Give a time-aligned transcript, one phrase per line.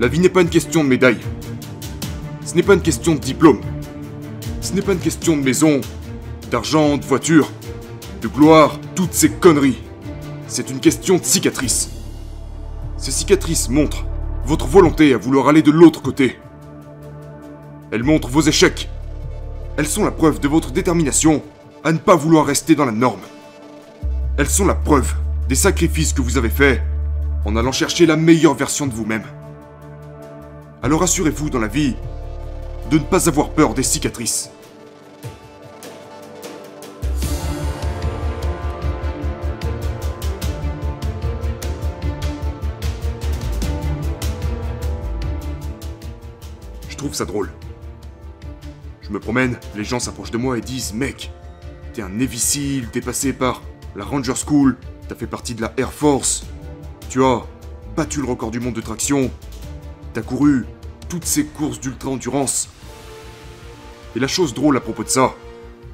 [0.00, 1.18] La vie n'est pas une question de médaille.
[2.44, 3.60] Ce n'est pas une question de diplôme.
[4.60, 5.80] Ce n'est pas une question de maison,
[6.52, 7.50] d'argent, de voiture,
[8.22, 9.82] de gloire, toutes ces conneries.
[10.46, 11.90] C'est une question de cicatrices.
[12.96, 14.04] Ces cicatrices montrent
[14.44, 16.38] votre volonté à vouloir aller de l'autre côté.
[17.90, 18.88] Elles montrent vos échecs.
[19.76, 21.42] Elles sont la preuve de votre détermination
[21.82, 23.20] à ne pas vouloir rester dans la norme.
[24.36, 25.12] Elles sont la preuve
[25.48, 26.82] des sacrifices que vous avez faits
[27.44, 29.24] en allant chercher la meilleure version de vous-même.
[30.80, 31.96] Alors assurez-vous dans la vie
[32.88, 34.50] de ne pas avoir peur des cicatrices.
[46.88, 47.50] Je trouve ça drôle.
[49.02, 51.32] Je me promène, les gens s'approchent de moi et disent Mec,
[51.92, 53.62] t'es un Navy t'es passé par
[53.96, 54.76] la Ranger School,
[55.08, 56.44] t'as fait partie de la Air Force,
[57.08, 57.42] tu as
[57.96, 59.30] battu le record du monde de traction,
[60.12, 60.66] t'as couru
[61.08, 62.68] toutes ces courses d'ultra-endurance.
[64.16, 65.34] Et la chose drôle à propos de ça,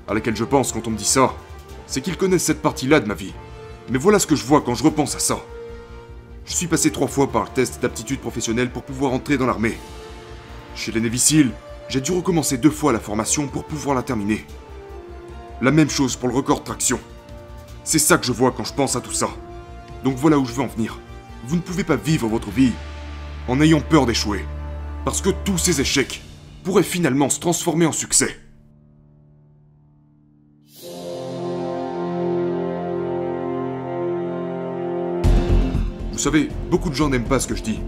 [0.08, 1.34] à laquelle je pense quand on me dit ça,
[1.86, 3.34] c'est qu'ils connaissent cette partie-là de ma vie.
[3.90, 5.38] Mais voilà ce que je vois quand je repense à ça.
[6.46, 9.78] Je suis passé trois fois par le test d'aptitude professionnelle pour pouvoir entrer dans l'armée.
[10.74, 11.52] Chez les Navy Seals,
[11.88, 14.44] j'ai dû recommencer deux fois la formation pour pouvoir la terminer.
[15.60, 16.98] La même chose pour le record traction.
[17.84, 19.28] C'est ça que je vois quand je pense à tout ça.
[20.02, 20.98] Donc voilà où je veux en venir.
[21.46, 22.72] Vous ne pouvez pas vivre votre vie
[23.48, 24.44] en ayant peur d'échouer.
[25.04, 26.22] Parce que tous ces échecs
[26.62, 28.40] pourraient finalement se transformer en succès.
[36.12, 37.80] Vous savez, beaucoup de gens n'aiment pas ce que je dis.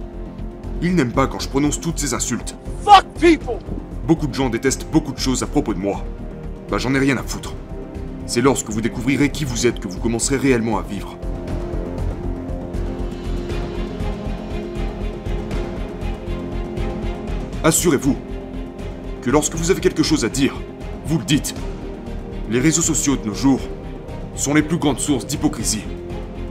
[0.83, 2.55] Ils n'aiment pas quand je prononce toutes ces insultes.
[2.85, 3.59] Fuck people!
[4.07, 6.05] Beaucoup de gens détestent beaucoup de choses à propos de moi.
[6.71, 7.55] Bah j'en ai rien à foutre.
[8.27, 11.17] C'est lorsque vous découvrirez qui vous êtes que vous commencerez réellement à vivre.
[17.67, 18.17] Assurez-vous
[19.23, 20.55] que lorsque vous avez quelque chose à dire,
[21.05, 21.53] vous le dites.
[22.49, 23.61] Les réseaux sociaux de nos jours
[24.37, 25.83] sont les plus grandes sources d'hypocrisie.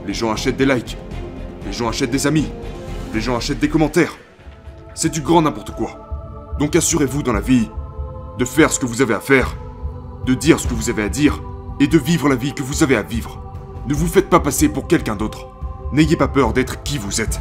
[0.06, 0.98] Les gens achètent des likes,
[1.64, 2.44] les gens achètent des amis,
[3.14, 4.14] les gens achètent des commentaires.
[4.94, 6.54] C'est du grand n'importe quoi.
[6.58, 7.70] Donc assurez-vous dans la vie
[8.38, 9.56] de faire ce que vous avez à faire,
[10.26, 11.42] de dire ce que vous avez à dire,
[11.80, 13.40] et de vivre la vie que vous avez à vivre.
[13.88, 15.46] Ne vous faites pas passer pour quelqu'un d'autre.
[15.94, 17.40] N'ayez pas peur d'être qui vous êtes.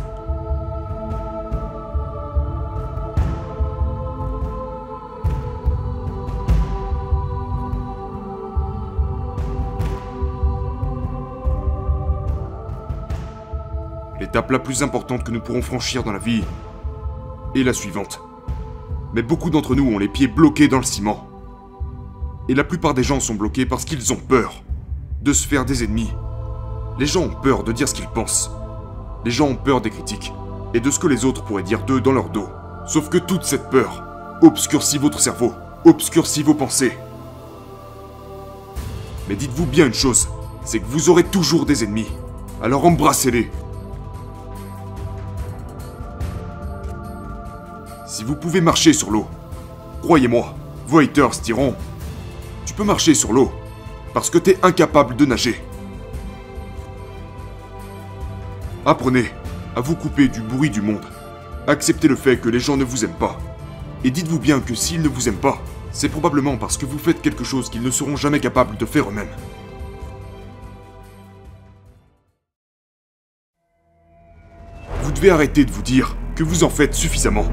[14.36, 16.44] La plus importante que nous pourrons franchir dans la vie
[17.56, 18.20] est la suivante.
[19.14, 21.26] Mais beaucoup d'entre nous ont les pieds bloqués dans le ciment.
[22.50, 24.62] Et la plupart des gens sont bloqués parce qu'ils ont peur
[25.22, 26.12] de se faire des ennemis.
[27.00, 28.52] Les gens ont peur de dire ce qu'ils pensent.
[29.24, 30.34] Les gens ont peur des critiques
[30.74, 32.50] et de ce que les autres pourraient dire d'eux dans leur dos.
[32.86, 34.04] Sauf que toute cette peur
[34.42, 35.54] obscurcit votre cerveau,
[35.86, 36.98] obscurcit vos pensées.
[39.30, 40.28] Mais dites-vous bien une chose,
[40.66, 42.12] c'est que vous aurez toujours des ennemis.
[42.62, 43.50] Alors embrassez-les.
[48.26, 49.28] Vous pouvez marcher sur l'eau,
[50.02, 50.56] croyez-moi,
[50.88, 51.40] vos haters
[52.66, 53.52] Tu peux marcher sur l'eau
[54.16, 55.62] parce que t'es incapable de nager.
[58.84, 59.30] Apprenez
[59.76, 61.06] à vous couper du bruit du monde.
[61.68, 63.38] Acceptez le fait que les gens ne vous aiment pas.
[64.04, 65.62] Et dites-vous bien que s'ils ne vous aiment pas,
[65.92, 69.08] c'est probablement parce que vous faites quelque chose qu'ils ne seront jamais capables de faire
[69.08, 69.28] eux-mêmes.
[75.04, 77.46] Vous devez arrêter de vous dire que vous en faites suffisamment.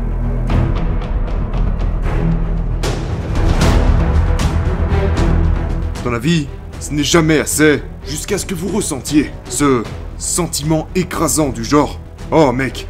[6.05, 6.49] Dans la vie,
[6.81, 9.85] ce n'est jamais assez jusqu'à ce que vous ressentiez ce
[10.19, 12.01] sentiment écrasant du genre
[12.33, 12.89] Oh mec,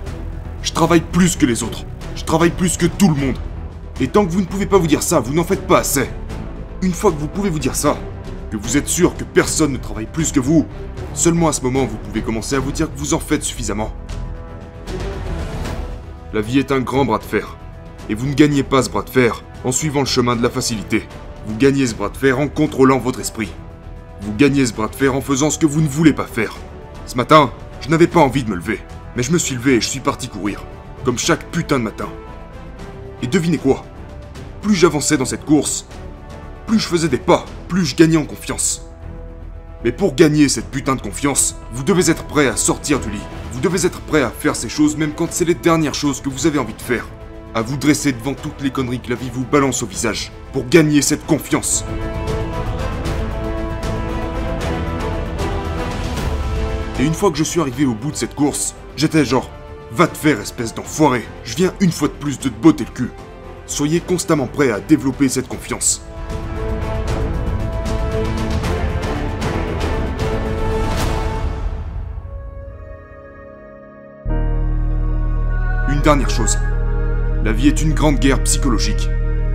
[0.63, 1.85] je travaille plus que les autres,
[2.17, 3.37] je travaille plus que tout le monde.
[4.01, 6.09] Et tant que vous ne pouvez pas vous dire ça, vous n'en faites pas assez.
[6.81, 7.99] Une fois que vous pouvez vous dire ça,
[8.51, 10.67] que vous êtes sûr que personne ne travaille plus que vous,
[11.13, 13.93] seulement à ce moment vous pouvez commencer à vous dire que vous en faites suffisamment.
[16.33, 17.59] La vie est un grand bras de fer.
[18.09, 20.49] Et vous ne gagnez pas ce bras de fer en suivant le chemin de la
[20.49, 21.07] facilité.
[21.47, 23.51] Vous gagnez ce bras de fer en contrôlant votre esprit.
[24.21, 26.57] Vous gagnez ce bras de fer en faisant ce que vous ne voulez pas faire.
[27.07, 28.81] Ce matin, je n'avais pas envie de me lever,
[29.17, 30.63] mais je me suis levé et je suis parti courir,
[31.05, 32.09] comme chaque putain de matin.
[33.23, 33.85] Et devinez quoi?
[34.61, 35.87] Plus j'avançais dans cette course,
[36.69, 38.87] plus je faisais des pas, plus je gagnais en confiance.
[39.83, 43.19] Mais pour gagner cette putain de confiance, vous devez être prêt à sortir du lit.
[43.53, 46.29] Vous devez être prêt à faire ces choses même quand c'est les dernières choses que
[46.29, 47.07] vous avez envie de faire
[47.55, 50.69] à vous dresser devant toutes les conneries que la vie vous balance au visage pour
[50.69, 51.85] gagner cette confiance.
[57.01, 59.51] Et une fois que je suis arrivé au bout de cette course, j'étais genre
[59.95, 61.23] Va te faire, espèce d'enfoiré.
[61.45, 63.11] Je viens une fois de plus de te botter le cul.
[63.67, 66.03] Soyez constamment prêts à développer cette confiance.
[75.91, 76.57] Une dernière chose.
[77.45, 79.09] La vie est une grande guerre psychologique.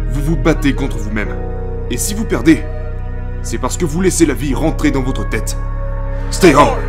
[0.09, 1.33] Vous vous battez contre vous-même.
[1.89, 2.61] Et si vous perdez,
[3.43, 5.55] c'est parce que vous laissez la vie rentrer dans votre tête.
[6.29, 6.86] Stay home